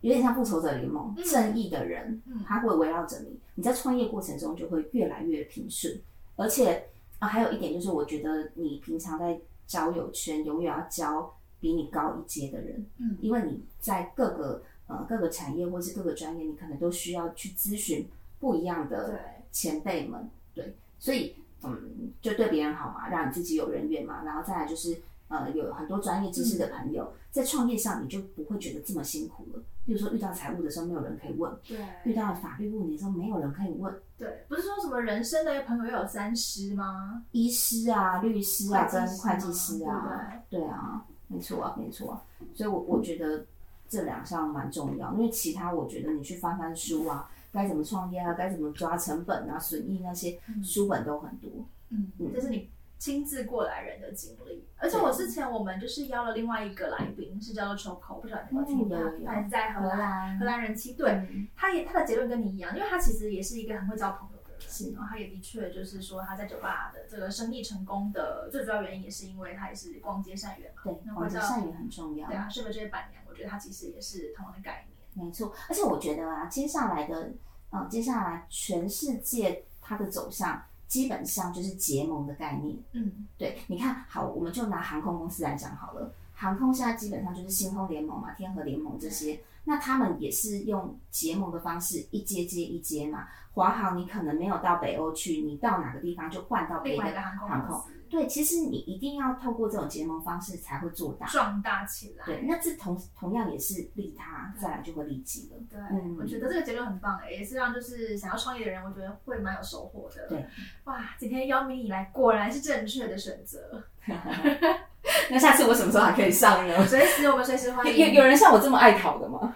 [0.00, 1.24] 有点像复仇者联盟，嗯。
[1.24, 2.42] 正义的人，嗯。
[2.46, 3.38] 他会围绕着你。
[3.54, 6.00] 你在创业过程中就会越来越平顺，
[6.36, 6.84] 而且
[7.18, 13.16] 啊，还有一点就是，我觉得你平常在交友圈永远要交比你高一阶的人，嗯。
[13.20, 18.06] 因为你在各个呃各个产业或是各个专业，你可能都需要去咨询
[18.38, 19.18] 不一样的
[19.50, 21.34] 前辈们，对，所以
[21.64, 24.96] 嗯，就对别人好嘛，让你自己有人缘嘛，然后再来就是
[25.28, 29.62] 呃有很多专业知识的朋友，在创业上你就不会觉得这么辛苦了。
[29.86, 33.94] 比如说遇到财务的时候，没有人可以问；对，遇到法律问题的时候，没有人可以问。
[34.18, 37.22] 对，不是说什么人生的朋友要有三师吗？
[37.32, 42.22] 医师啊、律师啊、跟会计师啊，对啊，没错啊，没错啊。
[42.54, 43.46] 所以我，我觉得
[43.88, 51.50] 这两项蛮重要，因为其他我觉得你去翻翻书啊，该怎么创业啊，该怎么抓成本啊、损益那些书本都很多。
[51.90, 52.68] 嗯，这是你
[52.98, 54.66] 亲自过来人的经历。
[54.76, 60.94] 而且我之前我们就是邀了另外一个来宾，是叫做 Choco，不晓得你有听过他是在荷荷兰，荷兰人妻。
[60.94, 64.60] 对，嗯他也他的结论跟你一样，因为他其实也是一个很会交朋友的人。
[64.60, 70.82] 是然后他也的确就是说他在酒吧的这个生意成功的最主要原因，也是因为他也是逛街善缘嘛。
[70.84, 72.36] 对，广结善缘很重要对。
[72.36, 73.22] 啊，是不是这些板娘？
[73.28, 75.26] 我觉得他其实也是同样的概念。
[75.26, 77.32] 没错，而且我觉得啊，接下来的，
[77.72, 82.76] 嗯，接下来全世界它的走向基本上就是结盟的概念。
[82.92, 86.12] 嗯，对，你看好，我们就拿航空公司来讲好了。
[86.34, 93.28] 航空现在基本上就是星空联盟嘛、天河联盟这些，那他们也是用结盟的方式，一阶接一阶嘛。
[93.52, 97.84] 华航你可能没有到北欧去，你到哪个地方就换到别的航空航空。
[98.08, 101.26] 对，其实你一定要透过这种结盟方式才会做大。
[101.26, 102.24] 壮大起来。
[102.24, 105.58] 对，那这同同样也是利他，再来就会利己了。
[105.68, 110.26] 对，嗯我觉得这个结论很棒诶，也是让就是想要创业的人，我觉得会蛮有收获的。
[110.28, 110.46] 对，
[110.84, 113.84] 哇，今天邀明你来，果然是正确的选择。
[115.30, 116.86] 那下次我什么时候还可以上呢？
[116.86, 118.14] 随时我们随时欢有迎。
[118.14, 119.54] 有有人像我这么爱考的吗？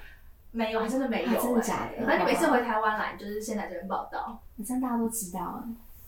[0.51, 0.81] 没有？
[0.81, 4.19] 还真的没有、啊真的假的那你每次回台湾来，你就是先来这边报道，
[4.59, 5.65] 好像大家都知道啊，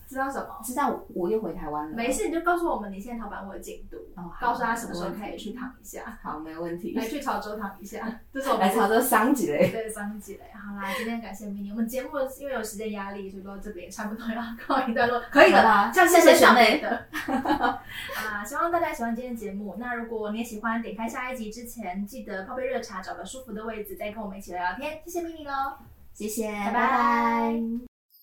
[0.07, 0.59] 知道什么？
[0.63, 1.95] 知道我又回台湾了。
[1.95, 6.93] 没事，你就告诉我们你现在淘宝我的进度，哦，告诉他什么时候可以去躺一下，好，没问题。
[6.95, 8.19] 来去潮州躺一下。
[8.33, 9.69] 这是我们来潮州桑几嘞？
[9.71, 17.05] 对，桑几嘞，好啦，今天感谢 mini，我们节目因为有时间压力，所以说这边差不多要告一段落，可以的啦，这样谢谢小妹的。
[18.15, 19.75] 啊，希望大家喜欢今天的节目。
[19.77, 24.99] 那如果你也喜欢，点开下一集之前，记得泡杯热茶，找个舒服的位置，再跟我们一起聊聊天。
[25.05, 25.77] 谢谢 mini 喽。
[26.13, 26.89] 谢谢，拜拜拜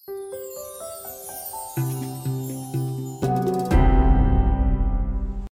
[0.06, 0.81] 拜